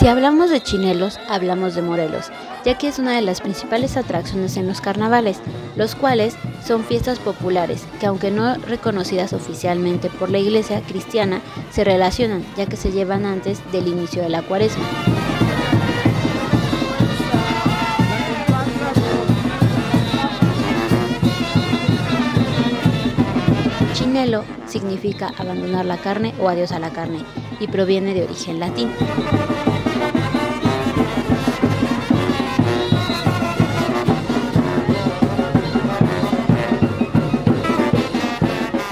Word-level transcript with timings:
Si 0.00 0.08
hablamos 0.08 0.48
de 0.48 0.62
chinelos, 0.62 1.20
hablamos 1.28 1.74
de 1.74 1.82
Morelos, 1.82 2.30
ya 2.64 2.78
que 2.78 2.88
es 2.88 2.98
una 2.98 3.14
de 3.14 3.20
las 3.20 3.42
principales 3.42 3.98
atracciones 3.98 4.56
en 4.56 4.66
los 4.66 4.80
carnavales, 4.80 5.40
los 5.76 5.94
cuales 5.94 6.36
son 6.66 6.84
fiestas 6.84 7.18
populares 7.18 7.84
que 8.00 8.06
aunque 8.06 8.30
no 8.30 8.54
reconocidas 8.54 9.34
oficialmente 9.34 10.08
por 10.08 10.30
la 10.30 10.38
iglesia 10.38 10.80
cristiana, 10.80 11.42
se 11.70 11.84
relacionan 11.84 12.42
ya 12.56 12.64
que 12.64 12.78
se 12.78 12.92
llevan 12.92 13.26
antes 13.26 13.60
del 13.72 13.88
inicio 13.88 14.22
de 14.22 14.30
la 14.30 14.40
cuaresma. 14.40 14.86
Chinelo 23.92 24.44
significa 24.66 25.30
abandonar 25.36 25.84
la 25.84 25.98
carne 25.98 26.32
o 26.40 26.48
adiós 26.48 26.72
a 26.72 26.78
la 26.78 26.88
carne 26.88 27.22
y 27.60 27.68
proviene 27.68 28.14
de 28.14 28.24
origen 28.24 28.60
latín. 28.60 28.90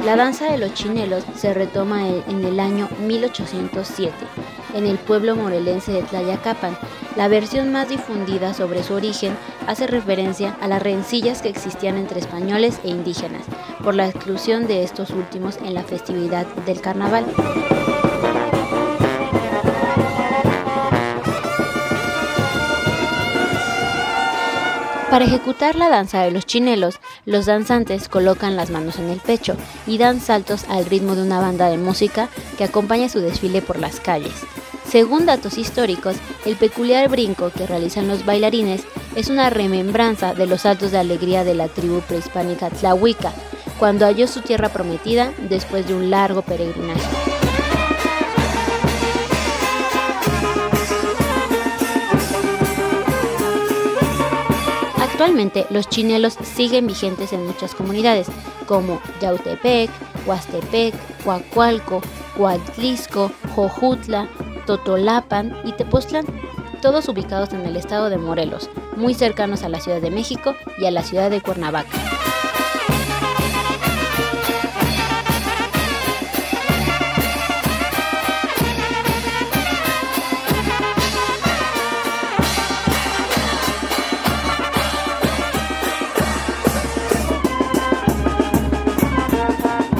La 0.08 0.16
danza 0.16 0.50
de 0.50 0.56
los 0.56 0.72
chinelos 0.72 1.22
se 1.36 1.52
retoma 1.52 2.08
en 2.08 2.42
el 2.42 2.60
año 2.60 2.88
1807 3.06 4.14
en 4.74 4.86
el 4.86 4.96
pueblo 4.96 5.36
morelense 5.36 5.92
de 5.92 6.02
Tlayacapan. 6.02 6.78
La 7.14 7.28
versión 7.28 7.72
más 7.72 7.90
difundida 7.90 8.54
sobre 8.54 8.82
su 8.82 8.94
origen 8.94 9.36
hace 9.66 9.86
referencia 9.86 10.56
a 10.62 10.68
las 10.68 10.82
rencillas 10.82 11.42
que 11.42 11.50
existían 11.50 11.98
entre 11.98 12.20
españoles 12.20 12.80
e 12.84 12.88
indígenas 12.88 13.44
por 13.84 13.94
la 13.94 14.08
exclusión 14.08 14.66
de 14.66 14.82
estos 14.82 15.10
últimos 15.10 15.58
en 15.58 15.74
la 15.74 15.82
festividad 15.82 16.46
del 16.64 16.80
carnaval. 16.80 17.26
Para 25.10 25.24
ejecutar 25.24 25.74
la 25.74 25.88
danza 25.88 26.20
de 26.20 26.30
los 26.30 26.44
chinelos, 26.44 27.00
los 27.24 27.46
danzantes 27.46 28.10
colocan 28.10 28.56
las 28.56 28.68
manos 28.68 28.98
en 28.98 29.08
el 29.08 29.20
pecho 29.20 29.56
y 29.86 29.96
dan 29.96 30.20
saltos 30.20 30.64
al 30.68 30.84
ritmo 30.84 31.14
de 31.14 31.22
una 31.22 31.40
banda 31.40 31.70
de 31.70 31.78
música 31.78 32.28
que 32.58 32.64
acompaña 32.64 33.08
su 33.08 33.20
desfile 33.20 33.62
por 33.62 33.78
las 33.78 34.00
calles. 34.00 34.34
Según 34.86 35.24
datos 35.24 35.56
históricos, 35.56 36.16
el 36.44 36.56
peculiar 36.56 37.08
brinco 37.08 37.50
que 37.50 37.66
realizan 37.66 38.06
los 38.06 38.26
bailarines 38.26 38.84
es 39.16 39.28
una 39.28 39.48
remembranza 39.48 40.34
de 40.34 40.46
los 40.46 40.62
saltos 40.62 40.92
de 40.92 40.98
alegría 40.98 41.42
de 41.42 41.54
la 41.54 41.68
tribu 41.68 42.00
prehispánica 42.00 42.68
Tlahuica, 42.68 43.32
cuando 43.78 44.04
halló 44.04 44.26
su 44.26 44.42
tierra 44.42 44.68
prometida 44.68 45.32
después 45.48 45.86
de 45.88 45.94
un 45.94 46.10
largo 46.10 46.42
peregrinaje. 46.42 47.27
Actualmente 55.18 55.66
los 55.70 55.88
chinelos 55.88 56.34
siguen 56.44 56.86
vigentes 56.86 57.32
en 57.32 57.44
muchas 57.44 57.74
comunidades 57.74 58.28
como 58.68 59.02
Yautepec, 59.20 59.90
Huastepec, 60.24 60.94
Coacualco, 61.24 62.02
Coatlisco, 62.36 63.32
Jojutla, 63.56 64.28
Totolapan 64.64 65.56
y 65.64 65.72
Tepoztlán, 65.72 66.24
todos 66.80 67.08
ubicados 67.08 67.52
en 67.52 67.66
el 67.66 67.76
estado 67.76 68.10
de 68.10 68.16
Morelos, 68.16 68.70
muy 68.96 69.12
cercanos 69.12 69.64
a 69.64 69.68
la 69.68 69.80
Ciudad 69.80 70.00
de 70.00 70.12
México 70.12 70.54
y 70.78 70.86
a 70.86 70.92
la 70.92 71.02
ciudad 71.02 71.30
de 71.30 71.40
Cuernavaca. 71.40 72.17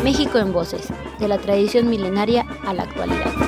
México 0.08 0.38
en 0.38 0.54
Voces, 0.54 0.88
de 1.19 1.28
la 1.28 1.36
tradición 1.36 1.91
milenaria 1.91 2.46
a 2.64 2.72
la 2.72 2.84
actualidad. 2.84 3.47